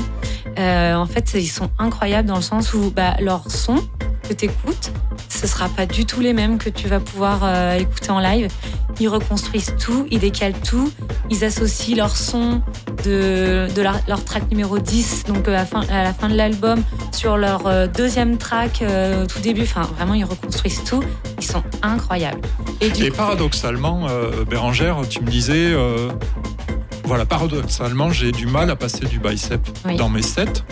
Euh, 0.60 0.96
en 0.96 1.06
fait, 1.06 1.34
ils 1.36 1.48
sont 1.48 1.70
incroyables 1.80 2.28
dans 2.28 2.36
le 2.36 2.42
sens 2.42 2.74
où 2.74 2.92
bah, 2.92 3.16
leur 3.20 3.50
son 3.50 3.76
que 4.28 4.34
tu 4.34 4.46
écoutes, 4.46 4.92
ce 5.28 5.48
sera 5.48 5.68
pas 5.68 5.86
du 5.86 6.06
tout 6.06 6.22
les 6.22 6.34
mêmes 6.34 6.58
que 6.58 6.70
tu 6.70 6.88
vas 6.88 7.00
pouvoir 7.00 7.42
euh, 7.44 7.78
écouter 7.78 8.12
en 8.12 8.20
live. 8.20 8.50
Ils 9.00 9.08
reconstruisent 9.10 9.76
tout, 9.80 10.06
ils 10.12 10.20
décalent 10.20 10.60
tout, 10.62 10.92
ils 11.30 11.44
associent 11.44 11.96
leur 11.98 12.16
son 12.16 12.62
de, 13.04 13.68
de 13.74 13.82
leur, 13.82 14.00
leur 14.08 14.24
track 14.24 14.50
numéro 14.52 14.78
10, 14.80 15.24
donc 15.28 15.48
euh, 15.48 15.52
à, 15.54 15.58
la 15.58 15.66
fin, 15.66 15.82
à 15.90 16.04
la 16.04 16.14
fin 16.14 16.30
de 16.30 16.36
l'album, 16.36 16.82
sur 17.12 17.38
leur 17.38 17.68
euh, 17.68 17.88
deuxième 17.88 18.38
track 18.38 18.82
euh, 18.82 19.26
tout 19.26 19.40
début. 19.40 19.64
Enfin, 19.64 19.82
vraiment, 19.98 20.14
ils 20.14 20.24
reconstruisent 20.26 20.84
tout. 20.84 21.04
Ils 21.40 21.44
sont 21.46 21.64
incroyables. 21.82 22.40
Et, 22.82 22.90
du 22.90 23.06
Et 23.06 23.10
coup- 23.10 23.18
paradoxalement, 23.18 24.08
euh, 24.10 24.46
Bérangère, 24.46 24.98
tu 25.10 25.22
me 25.22 25.30
disais, 25.30 25.72
euh, 25.74 26.10
voilà, 27.06 27.26
paradoxalement, 27.26 28.12
j'ai 28.12 28.32
du 28.32 28.46
mal 28.46 28.70
à 28.70 28.76
passer 28.76 29.06
du 29.06 29.20
bicep 29.20 29.60
Oui. 29.86 29.96
dans 29.98 30.08
mes 30.10 30.22
sets. 30.22 30.64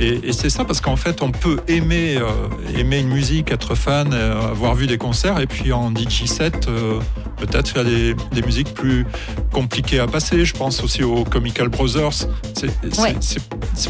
Et, 0.00 0.28
et 0.28 0.32
c'est 0.32 0.50
ça 0.50 0.64
parce 0.64 0.80
qu'en 0.80 0.96
fait, 0.96 1.22
on 1.22 1.30
peut 1.30 1.58
aimer, 1.68 2.16
euh, 2.16 2.30
aimer 2.78 2.98
une 2.98 3.08
musique, 3.08 3.50
être 3.52 3.74
fan, 3.74 4.10
euh, 4.12 4.50
avoir 4.50 4.74
vu 4.74 4.86
des 4.86 4.98
concerts, 4.98 5.38
et 5.40 5.46
puis 5.46 5.72
en 5.72 5.90
DJ 5.90 6.24
set, 6.26 6.66
euh, 6.68 6.98
peut-être 7.36 7.72
il 7.74 7.78
y 7.78 7.80
a 7.80 7.84
des, 7.84 8.14
des 8.32 8.42
musiques 8.42 8.74
plus 8.74 9.06
compliquées 9.52 10.00
à 10.00 10.06
passer. 10.06 10.44
Je 10.44 10.54
pense 10.54 10.82
aussi 10.82 11.02
aux 11.04 11.24
Comical 11.24 11.68
Brothers. 11.68 12.26
C'est 12.54 12.66
Ouais. 12.98 13.14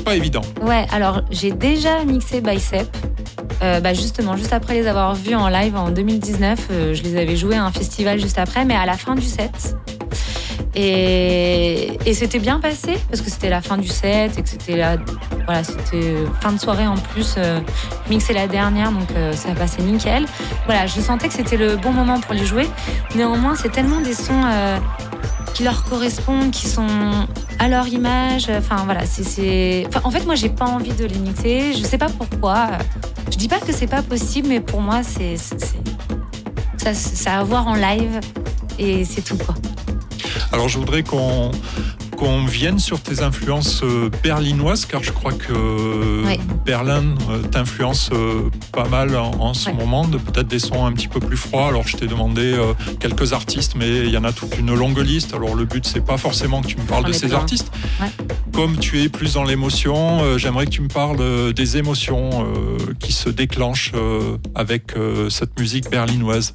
pas 0.05 0.15
évident. 0.17 0.43
Ouais, 0.63 0.87
alors 0.93 1.23
j'ai 1.31 1.53
déjà 1.53 2.05
mixé 2.05 2.41
Bicep. 2.41 2.87
Euh, 3.63 3.81
bah 3.81 3.95
justement, 3.95 4.37
juste 4.37 4.53
après 4.53 4.75
les 4.75 4.87
avoir 4.87 5.15
vus 5.15 5.35
en 5.35 5.49
live 5.49 5.77
en 5.77 5.91
2019, 5.91 6.59
euh, 6.71 6.95
je 6.95 7.03
les 7.03 7.17
avais 7.17 7.37
joués 7.37 7.55
à 7.57 7.65
un 7.65 7.71
festival 7.73 8.19
juste 8.21 8.39
après, 8.39 8.65
mais 8.65 8.75
à 8.75 8.85
la 8.85 8.97
fin 8.97 9.15
du 9.15 9.23
set. 9.25 9.77
Et, 10.75 11.99
c'était 12.15 12.39
bien 12.39 12.61
passé 12.61 12.97
parce 13.11 13.21
que 13.21 13.31
c'était 13.31 13.51
la 13.51 13.61
fin 13.61 13.77
du 13.77 13.89
set 13.89 14.39
et 14.39 14.43
que 14.43 14.49
c'était 14.49 14.83
voilà, 15.47 15.65
c'était 15.65 16.15
fin 16.41 16.53
de 16.53 16.59
soirée 16.59 16.87
en 16.87 16.97
plus. 16.97 17.35
Euh, 17.39 17.61
la 18.35 18.47
dernière, 18.47 18.91
donc 18.91 19.11
euh, 19.17 19.33
ça 19.33 19.55
passait 19.55 19.83
nickel. 19.83 20.27
Voilà, 20.67 20.87
je 20.87 21.01
sentais 21.01 21.29
que 21.29 21.35
c'était 21.35 21.57
le 21.57 21.77
bon 21.77 21.93
moment 21.93 22.21
pour 22.21 22.35
les 22.35 22.45
jouer. 22.45 22.67
Néanmoins, 23.15 23.55
c'est 23.55 23.71
tellement 23.71 24.01
des 24.01 24.15
sons 24.15 24.43
euh, 24.45 24.79
qui 25.53 25.63
leur 25.63 25.85
correspondent, 25.85 26.51
qui 26.51 26.67
sont 26.67 26.87
à 27.59 27.69
leur 27.69 27.87
image. 27.87 28.51
Enfin 28.51 28.83
voilà, 28.85 29.07
c'est, 29.07 29.87
en 30.03 30.11
fait, 30.11 30.25
moi, 30.25 30.35
j'ai 30.35 30.49
pas 30.49 30.65
envie 30.65 30.93
de 30.93 31.05
les 31.05 31.19
mixer. 31.19 31.75
Je 31.75 31.83
sais 31.83 31.99
pas 31.99 32.09
pourquoi. 32.09 32.69
Je 33.31 33.37
dis 33.37 33.49
pas 33.49 33.59
que 33.59 33.73
c'est 33.73 33.87
pas 33.87 34.03
possible, 34.03 34.49
mais 34.49 34.61
pour 34.61 34.81
moi, 34.81 35.03
c'est, 35.03 35.37
ça, 35.37 36.95
ça 36.95 37.35
a 37.35 37.41
à 37.41 37.45
voir 37.45 37.67
en 37.67 37.75
live 37.75 38.21
et 38.79 39.05
c'est 39.05 39.23
tout 39.23 39.37
quoi. 39.37 39.55
Alors 40.55 40.69
je 40.69 40.79
voudrais 40.79 41.03
qu'on 41.03 41.51
qu'on 42.17 42.45
vienne 42.47 42.79
sur 42.79 43.01
tes 43.01 43.23
influences 43.23 43.83
euh, 43.83 44.09
berlinoises, 44.23 44.87
car 44.87 45.03
je 45.03 45.11
crois 45.11 45.33
que 45.33 46.25
Oui. 46.25 46.39
Berlin 46.65 47.03
euh, 47.29 47.43
t'influence 47.43 48.11
euh, 48.13 48.51
pas 48.71 48.87
mal 48.89 49.17
en, 49.17 49.33
en 49.41 49.53
ce 49.53 49.71
moment, 49.71 50.07
de 50.07 50.17
peut-être 50.17 50.47
des 50.47 50.61
sons 50.61 50.87
un 50.87 50.93
petit 50.93 51.09
peu 51.09 51.19
plus 51.19 51.37
froids. 51.37 51.67
Alors 51.67 51.89
je 51.89 51.97
t'ai 51.97 52.07
demandé 52.07 52.53
euh, 52.55 52.73
quelques 53.01 53.33
artistes, 53.33 53.75
mais 53.75 53.89
il 54.07 54.11
y 54.11 54.17
en 54.17 54.23
a 54.23 54.33
toute 54.33 54.57
une 54.57 54.73
longue 54.73 55.01
liste. 55.01 55.35
Alors 55.35 55.57
le 55.57 55.65
but 55.65 55.85
c'est 55.85 56.05
pas 56.05 56.17
forcément 56.19 56.63
que 56.63 56.69
tu 56.69 56.77
me 56.77 56.85
parles 56.85 57.05
de 57.07 57.13
ces 57.13 57.35
artistes. 57.35 57.73
Ouais. 58.01 58.07
Comme 58.53 58.77
tu 58.79 59.03
es 59.03 59.09
plus 59.09 59.35
dans 59.35 59.43
l'émotion, 59.43 60.23
euh, 60.23 60.39
j'aimerais 60.39 60.67
que 60.67 60.71
tu 60.71 60.83
me 60.83 60.89
parles 60.89 61.17
euh, 61.21 61.53
des 61.53 61.79
émotions 61.79 62.31
euh, 62.47 62.95
qui 63.01 63.13
se 63.13 63.29
déclenchent 63.29 63.91
euh, 63.97 64.37
avec 64.55 64.97
euh, 64.97 65.29
cette 65.31 65.59
musique 65.59 65.91
berlinoise. 65.91 66.55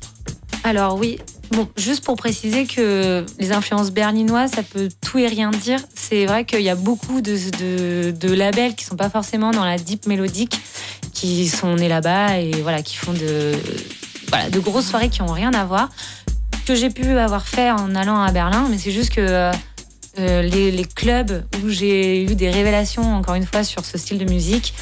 Alors 0.63 0.97
oui, 0.97 1.19
bon, 1.51 1.67
juste 1.77 2.03
pour 2.03 2.15
préciser 2.15 2.65
que 2.65 3.25
les 3.39 3.51
influences 3.51 3.91
berlinoises, 3.91 4.51
ça 4.51 4.63
peut 4.63 4.89
tout 5.01 5.17
et 5.17 5.27
rien 5.27 5.51
dire. 5.51 5.79
C'est 5.95 6.25
vrai 6.25 6.45
qu'il 6.45 6.61
y 6.61 6.69
a 6.69 6.75
beaucoup 6.75 7.21
de, 7.21 8.33
labels 8.33 8.75
qui 8.75 8.85
sont 8.85 8.95
pas 8.95 9.09
forcément 9.09 9.51
dans 9.51 9.65
la 9.65 9.77
deep 9.77 10.05
mélodique, 10.05 10.59
qui 11.13 11.47
sont 11.47 11.75
nés 11.75 11.89
là-bas 11.89 12.39
et 12.39 12.51
voilà, 12.61 12.81
qui 12.81 12.95
font 12.95 13.13
de, 13.13 13.53
voilà, 14.29 14.49
de 14.49 14.59
grosses 14.59 14.87
soirées 14.87 15.09
qui 15.09 15.21
ont 15.21 15.31
rien 15.31 15.53
à 15.53 15.65
voir, 15.65 15.89
que 16.65 16.75
j'ai 16.75 16.89
pu 16.89 17.05
avoir 17.17 17.47
fait 17.47 17.71
en 17.71 17.95
allant 17.95 18.21
à 18.21 18.31
Berlin, 18.31 18.67
mais 18.69 18.77
c'est 18.77 18.91
juste 18.91 19.11
que 19.11 19.21
euh, 19.21 19.51
euh, 20.19 20.41
les, 20.41 20.71
les 20.71 20.83
clubs 20.83 21.43
où 21.63 21.69
j'ai 21.69 22.23
eu 22.23 22.35
des 22.35 22.49
révélations, 22.49 23.15
encore 23.15 23.35
une 23.35 23.45
fois, 23.45 23.63
sur 23.63 23.85
ce 23.85 23.97
style 23.97 24.17
de 24.17 24.25
musique, 24.25 24.73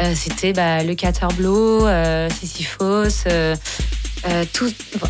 euh, 0.00 0.14
c'était 0.14 0.52
bah, 0.52 0.82
le 0.84 0.94
Caterblow, 0.94 1.86
euh, 1.86 2.30
Sisyphos, 2.30 3.24
euh, 4.28 4.44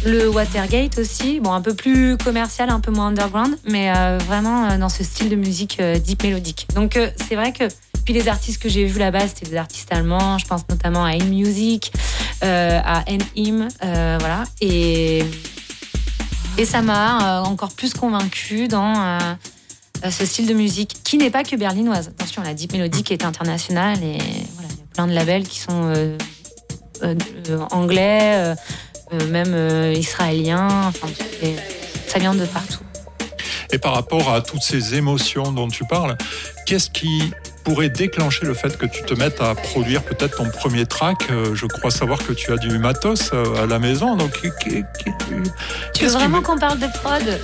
le 0.05 0.29
Watergate 0.29 0.99
aussi, 0.99 1.41
bon 1.41 1.53
un 1.53 1.61
peu 1.61 1.75
plus 1.75 2.17
commercial, 2.17 2.71
un 2.71 2.81
peu 2.81 2.91
moins 2.91 3.09
underground, 3.09 3.57
mais 3.67 3.91
euh, 3.95 4.19
vraiment 4.19 4.67
euh, 4.67 4.79
dans 4.79 4.89
ce 4.89 5.05
style 5.05 5.29
de 5.29 5.37
musique 5.37 5.81
deep 5.81 6.23
mélodique. 6.23 6.67
Donc 6.75 6.99
c'est 7.29 7.37
vrai 7.37 7.53
que 7.53 7.65
puis 8.05 8.15
les 8.15 8.29
artistes 8.29 8.63
que 8.63 8.69
j'ai 8.69 8.85
vus 8.85 9.01
là-bas, 9.01 9.27
c'était 9.27 9.51
des 9.51 9.57
artistes 9.57 9.93
allemands. 9.93 10.39
Je 10.39 10.47
pense 10.47 10.63
notamment 10.69 11.05
à 11.05 11.11
In 11.11 11.25
Music, 11.25 11.93
à 12.41 13.05
euh, 13.09 14.17
voilà. 14.21 14.45
Et 14.61 15.25
et 16.59 16.65
ça 16.65 16.83
m'a 16.83 17.43
encore 17.43 17.73
plus 17.73 17.95
convaincu 17.95 18.69
dans 18.69 19.19
ce 20.09 20.25
style 20.25 20.47
de 20.47 20.55
musique 20.55 20.97
qui 21.05 21.19
n'est 21.19 21.31
pas 21.31 21.43
que 21.43 21.57
berlinoise. 21.57 22.09
Attention, 22.09 22.43
la 22.43 22.55
deep 22.55 22.73
mélodique 22.73 23.11
est 23.11 23.25
internationale 23.25 24.03
et 24.03 24.19
voilà, 24.55 24.69
il 24.71 24.79
y 24.79 24.83
a 24.83 24.95
plein 24.95 25.07
de 25.07 25.13
labels 25.13 25.47
qui 25.49 25.59
sont 25.59 26.17
anglais, 27.73 28.55
même 29.31 29.53
euh, 29.55 29.93
israéliens. 29.97 30.69
Enfin, 30.89 31.09
ça 32.07 32.19
vient 32.19 32.35
de 32.35 32.45
partout. 32.47 32.81
Et 33.73 33.79
par 33.79 33.95
rapport 33.95 34.33
à 34.33 34.41
toutes 34.43 34.63
ces 34.63 34.95
émotions 34.95 35.51
dont 35.53 35.69
tu 35.69 35.85
parles, 35.85 36.17
qu'est-ce 36.67 36.89
qui 36.91 37.33
pourrait 37.65 37.89
déclencher 37.89 38.47
le 38.47 38.55
fait 38.55 38.79
que 38.79 38.87
tu 38.87 39.03
te 39.03 39.13
mettes 39.15 39.41
à 39.41 39.57
produire 39.57 40.03
peut-être 40.05 40.37
ton 40.37 40.49
premier 40.49 40.87
track 40.87 41.27
Euh, 41.31 41.53
Je 41.55 41.67
crois 41.67 41.91
savoir 41.91 42.19
que 42.25 42.33
tu 42.33 42.53
as 42.53 42.57
du 42.59 42.79
matos 42.79 43.31
euh, 43.33 43.65
à 43.65 43.67
la 43.67 43.81
maison, 43.81 44.15
donc 44.17 44.41
Tu 45.95 46.05
veux 46.05 46.11
vraiment 46.13 46.39
me- 46.39 46.43
qu'on 46.45 46.59
parle 46.59 46.79
de 46.79 46.87
prod? 46.87 47.41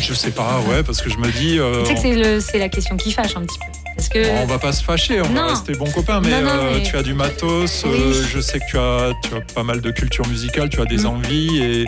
Je 0.00 0.12
sais 0.14 0.30
pas, 0.32 0.60
ouais, 0.68 0.82
parce 0.82 1.00
que 1.02 1.08
je 1.10 1.18
me 1.18 1.30
dis, 1.30 1.58
euh, 1.60 1.82
Tu 1.84 1.88
sais 1.88 1.94
que 1.94 2.00
c'est 2.00 2.14
le- 2.16 2.40
c'est 2.40 2.58
la 2.58 2.68
question 2.68 2.96
qui 2.96 3.12
fâche 3.12 3.36
un 3.36 3.42
petit 3.42 3.58
peu. 3.58 3.69
Parce 4.00 4.08
que 4.08 4.42
on 4.42 4.46
va 4.46 4.58
pas 4.58 4.72
se 4.72 4.82
fâcher, 4.82 5.20
on 5.20 5.24
va 5.24 5.42
Non. 5.42 5.46
rester 5.48 5.74
bons 5.74 5.90
copains, 5.90 6.22
mais, 6.22 6.30
Non, 6.30 6.40
non, 6.40 6.50
euh, 6.54 6.70
mais- 6.78 6.82
tu 6.84 6.96
as 6.96 7.02
du 7.02 7.12
matos, 7.12 7.82
Oui. 7.84 7.90
euh, 7.94 8.24
je 8.32 8.40
sais 8.40 8.58
que 8.58 8.64
tu 8.70 8.78
as, 8.78 9.10
tu 9.28 9.34
as 9.36 9.40
pas 9.54 9.62
mal 9.62 9.82
de 9.82 9.90
culture 9.90 10.26
musicale, 10.26 10.70
tu 10.70 10.80
as 10.80 10.86
des 10.86 11.02
Mm. 11.02 11.06
envies 11.06 11.62
et 11.62 11.84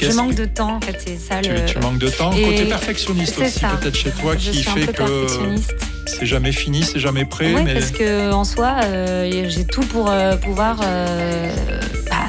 je 0.00 0.12
manque 0.12 0.36
que- 0.36 0.42
de 0.42 0.44
temps, 0.44 0.76
en 0.76 0.80
fait, 0.80 1.02
c'est 1.04 1.16
ça 1.18 1.40
tu, 1.42 1.50
le. 1.50 1.64
tu 1.66 1.76
manques 1.80 1.98
de 1.98 2.10
temps. 2.10 2.30
Et 2.32 2.42
Côté 2.44 2.64
perfectionniste 2.66 3.40
aussi, 3.40 3.58
peut-être 3.58 3.96
chez 3.96 4.10
toi, 4.12 4.34
je 4.38 4.52
qui 4.52 4.62
fait 4.62 4.86
que 4.92 5.26
c'est 6.06 6.26
jamais 6.26 6.52
fini, 6.52 6.84
c'est 6.84 7.00
jamais 7.00 7.24
prêt, 7.24 7.52
Oui, 7.52 7.62
mais 7.64 7.74
parce 7.74 7.90
que 7.90 8.30
en 8.30 8.44
soi, 8.44 8.76
euh, 8.84 9.28
j'ai 9.48 9.64
tout 9.66 9.80
pour 9.82 10.12
pouvoir 10.40 10.76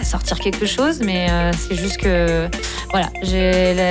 sortir 0.03 0.39
quelque 0.39 0.65
chose, 0.65 0.99
mais 1.03 1.27
euh, 1.29 1.51
c'est 1.53 1.75
juste 1.75 1.97
que 1.97 2.47
voilà, 2.91 3.09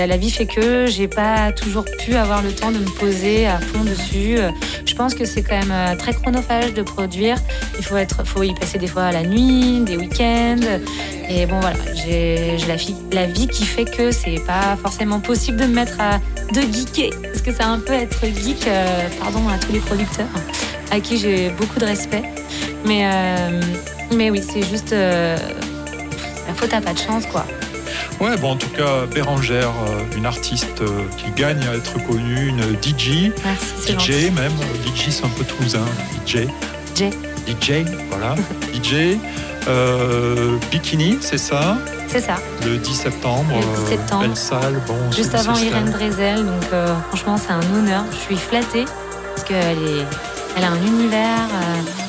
la, 0.06 0.16
vie 0.16 0.30
fait 0.30 0.46
que 0.46 0.86
j'ai 0.86 1.06
pas 1.06 1.52
toujours 1.52 1.84
pu 2.04 2.14
avoir 2.14 2.42
le 2.42 2.52
temps 2.52 2.72
de 2.72 2.78
me 2.78 2.98
poser 2.98 3.46
à 3.46 3.58
fond 3.58 3.84
dessus. 3.84 4.38
Je 4.84 4.94
pense 4.94 5.14
que 5.14 5.24
c'est 5.24 5.42
quand 5.42 5.58
même 5.58 5.70
euh, 5.70 5.96
très 5.96 6.12
chronophage 6.12 6.74
de 6.74 6.82
produire. 6.82 7.36
Il 7.78 7.84
faut 7.84 7.96
être, 7.96 8.26
faut 8.26 8.42
y 8.42 8.52
passer 8.54 8.78
des 8.78 8.86
fois 8.88 9.12
la 9.12 9.22
nuit, 9.22 9.80
des 9.80 9.96
week-ends. 9.96 10.80
Et 11.28 11.46
bon 11.46 11.60
voilà, 11.60 11.76
j'ai 11.94 12.56
la, 12.66 12.74
la 13.12 13.26
vie 13.26 13.46
qui 13.46 13.64
fait 13.64 13.84
que 13.84 14.10
c'est 14.10 14.40
pas 14.46 14.76
forcément 14.82 15.20
possible 15.20 15.58
de 15.58 15.66
me 15.66 15.74
mettre 15.74 16.00
à 16.00 16.18
de 16.52 16.60
geeker, 16.60 17.10
parce 17.22 17.42
que 17.42 17.52
ça 17.52 17.68
un 17.68 17.78
peu 17.78 17.92
être 17.92 18.24
geek. 18.24 18.66
euh, 18.66 19.08
pardon 19.20 19.48
à 19.48 19.58
tous 19.58 19.72
les 19.72 19.80
producteurs 19.80 20.26
à 20.90 21.00
qui 21.00 21.18
j'ai 21.18 21.50
beaucoup 21.50 21.78
de 21.78 21.84
respect. 21.84 22.22
Mais, 22.86 23.04
mais 24.16 24.30
oui, 24.30 24.42
c'est 24.42 24.62
juste. 24.62 24.94
À 26.72 26.80
pas 26.80 26.92
de 26.92 26.98
chance, 26.98 27.24
quoi. 27.26 27.44
Ouais, 28.20 28.36
bon, 28.36 28.52
en 28.52 28.56
tout 28.56 28.68
cas, 28.70 29.06
Bérangère, 29.12 29.68
euh, 29.88 30.16
une 30.16 30.26
artiste 30.26 30.80
euh, 30.82 31.02
qui 31.16 31.30
gagne 31.40 31.62
à 31.66 31.74
être 31.76 31.94
connue, 32.06 32.48
une 32.48 32.62
DJ, 32.82 33.32
Merci, 33.44 33.66
DJ 33.86 33.90
gentil. 33.92 34.30
même, 34.32 34.52
euh, 34.60 34.88
DJ 34.96 35.10
c'est 35.10 35.24
un 35.24 35.28
peu 35.28 35.44
toulousain, 35.44 35.84
DJ. 36.26 36.46
DJ. 36.94 37.10
DJ, 37.46 37.84
voilà, 38.10 38.34
DJ. 38.74 39.16
Euh, 39.68 40.56
bikini, 40.70 41.18
c'est 41.20 41.38
ça? 41.38 41.76
C'est 42.08 42.20
ça. 42.20 42.36
Le 42.64 42.78
10 42.78 42.94
septembre. 42.94 43.44
Le 43.54 43.84
10 43.84 43.88
septembre. 43.90 44.22
belle 44.22 44.36
salle, 44.36 44.80
bon. 44.86 44.96
Juste 45.14 45.34
avant 45.34 45.56
Irène. 45.58 45.90
Drezel, 45.90 46.44
donc 46.44 46.64
euh, 46.72 46.94
franchement 47.08 47.36
c'est 47.36 47.52
un 47.52 47.60
honneur. 47.76 48.04
Je 48.12 48.16
suis 48.16 48.36
flattée 48.36 48.86
parce 49.34 49.46
qu'elle 49.46 49.78
est, 49.78 50.04
elle 50.56 50.64
a 50.64 50.70
un 50.70 50.82
univers, 50.86 51.48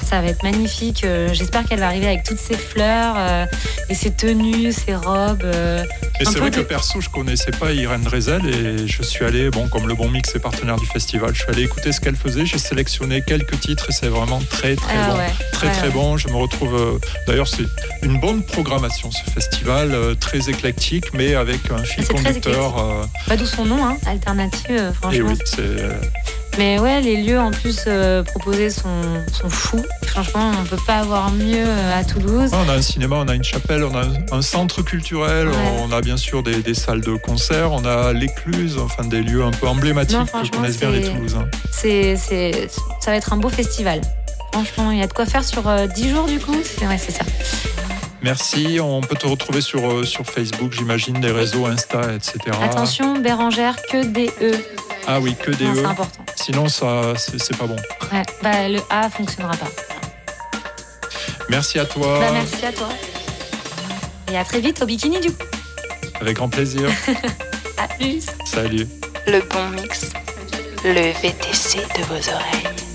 ça 0.10 0.22
va 0.22 0.28
être 0.28 0.44
magnifique. 0.44 1.04
Euh, 1.04 1.30
J'espère 1.34 1.63
qu'elle 1.66 1.80
va 1.80 1.88
arriver 1.88 2.08
avec 2.08 2.24
toutes 2.24 2.39
ses 2.39 2.56
fleurs 2.58 3.16
euh, 3.18 3.46
et 3.89 3.94
ses 3.96 4.12
tenues, 4.12 4.72
ses 4.72 4.96
robes. 4.96 5.44
euh, 5.44 5.84
Et 6.20 6.25
c'est 6.25 6.39
vrai 6.39 6.50
de- 6.50 6.56
que 6.58 6.62
perso, 6.62 7.00
je 7.00 7.10
connaissais 7.10 7.51
pas 7.51 7.72
Irène 7.72 8.01
Drezel 8.01 8.46
et 8.48 8.88
je 8.88 9.04
suis 9.04 9.24
allé, 9.24 9.50
bon, 9.50 9.68
comme 9.68 9.88
le 9.88 9.94
Bon 9.94 10.10
Mix 10.10 10.36
est 10.36 10.39
partenaire 10.39 10.78
du 10.78 10.86
festival, 10.88 11.32
je 11.34 11.42
suis 11.44 11.50
allé 11.51 11.63
écouter 11.63 11.92
ce 11.92 12.01
qu'elle 12.01 12.16
faisait. 12.16 12.46
J'ai 12.46 12.58
sélectionné 12.58 13.22
quelques 13.22 13.60
titres 13.60 13.88
et 13.89 13.94
c'est 13.94 14.08
vraiment 14.08 14.39
très 14.50 14.75
très 14.75 14.96
ah 14.98 15.12
bon. 15.12 15.18
ouais, 15.18 15.30
Très 15.51 15.68
ouais, 15.68 15.74
très 15.74 15.88
ouais. 15.88 15.94
bon. 15.94 16.18
Je 16.18 16.28
me 16.30 16.36
retrouve. 16.38 16.75
euh, 16.75 17.00
D'ailleurs, 17.28 17.48
c'est 17.48 17.63
une 18.01 18.20
bonne 18.20 18.42
programmation 18.44 19.12
ce 19.12 19.30
festival, 19.32 19.96
très 20.20 20.50
éclectique, 20.50 21.13
mais 21.13 21.36
avec 21.36 21.60
un 21.72 21.84
fil 21.84 22.04
très 22.04 22.13
conducteur. 22.16 23.08
Pas 23.28 23.36
d'où 23.38 23.46
son 23.46 23.66
nom, 23.66 23.86
hein, 23.86 23.98
alternative, 24.08 24.66
euh, 24.72 24.89
et 24.89 24.94
franchement. 24.94 25.30
oui, 25.30 25.36
c'est. 25.46 25.60
Euh, 26.60 26.63
Mais 26.63 26.80
ouais, 26.80 27.01
les 27.01 27.18
lieux 27.24 27.39
en 27.39 27.51
plus 27.51 27.82
euh, 27.88 28.24
proposés 28.24 28.70
sont, 28.70 28.89
sont 29.32 29.50
fous. 29.50 29.84
Franchement, 30.04 30.51
on 30.60 30.63
peut 30.66 30.82
pas 30.86 30.98
avoir 31.00 31.32
mieux 31.32 31.66
euh, 31.66 32.00
à 32.00 32.04
Toulouse. 32.04 32.51
On 32.54 32.70
a 32.70 32.74
un 32.74 32.82
cinéma, 32.82 33.18
on 33.18 33.28
a 33.28 33.36
une 33.36 33.44
chapelle, 33.44 33.84
on 33.84 33.96
a 33.96 34.06
un, 34.36 34.42
centre 34.42 34.82
culturel, 34.82 35.48
Ouais. 35.48 35.56
on 35.80 35.92
a 35.92 36.01
bien 36.01 36.18
sûr 36.18 36.44
des, 36.44 36.62
des 36.62 36.74
salles 36.74 37.01
de 37.01 37.16
concert, 37.16 37.72
on 37.72 37.86
a 37.86 38.13
l'écluse, 38.13 38.78
enfin 38.78 39.06
des 39.06 39.22
lieux 39.22 39.44
un 39.44 39.51
peu 39.51 39.68
emblématiques 39.68 40.18
Non, 40.18 40.25
que 40.25 40.50
connaissent 40.50 40.80
bien 40.80 40.92
les 40.92 41.04
Toulousains. 41.04 41.48
C'est, 41.72 42.16
c'est, 42.16 42.70
ça 43.00 43.12
va 43.12 43.18
être 43.18 43.34
un 43.34 43.38
beau 43.38 43.50
festival. 43.50 44.01
Franchement, 44.51 44.92
il 44.92 45.00
y 45.00 45.04
a 45.04 45.08
de 45.08 45.13
quoi 45.13 45.25
faire 45.25 45.44
sur 45.44 45.68
euh, 45.68 45.88
10 45.88 46.10
jours 46.10 46.25
du 46.25 46.39
coup. 46.39 46.56
C'est, 46.63 46.88
ouais, 46.88 46.98
c'est 46.98 47.12
ça. 47.12 47.24
Merci. 48.22 48.80
On 48.82 49.01
peut 49.01 49.16
te 49.16 49.28
retrouver 49.28 49.62
sur, 49.62 49.89
euh, 49.89 50.04
sur 50.04 50.25
Facebook, 50.25 50.74
j'imagine, 50.74 51.22
les 51.22 51.32
réseaux 51.32 51.66
Insta, 51.66 52.13
etc. 52.13 52.39
Attention, 52.62 53.20
Bérangère, 53.20 53.75
que 53.89 54.06
des 54.06 54.30
E. 54.42 54.56
Ah 55.08 55.20
oui, 55.20 55.36
que 55.42 55.51
des 55.51 55.66
Non, 55.66 55.72
E. 55.72 55.75
c'est 55.75 55.86
important. 55.86 56.19
Sinon, 56.41 56.69
ça, 56.69 57.13
c'est 57.17 57.58
pas 57.58 57.67
bon. 57.67 57.75
Ouais. 58.13 58.24
Bah, 58.41 58.69
le 58.69 58.79
A 58.89 59.10
fonctionnera 59.10 59.55
pas. 59.58 59.67
Merci 61.50 61.79
à 61.79 61.86
toi. 61.86 62.19
Bah, 62.19 62.31
merci 62.31 62.65
à 62.65 62.72
toi. 62.72 62.88
Et 64.31 64.38
à 64.38 64.43
très 64.46 64.62
vite 64.62 64.81
au 64.81 64.86
bikini 64.86 65.19
du 65.19 65.31
coup. 65.31 65.43
Avec 66.22 66.38
grand 66.38 66.50
plaisir. 66.50 66.89
À 67.77 67.88
plus. 67.88 68.25
Salut. 68.46 68.88
Le 69.25 69.39
bon 69.39 69.69
mix, 69.69 70.10
le 70.84 71.13
VTC 71.22 71.77
de 71.77 72.03
vos 72.03 72.15
oreilles. 72.15 72.88